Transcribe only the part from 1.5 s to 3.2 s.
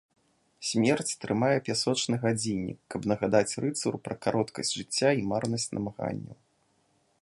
пясочны гадзіннік, каб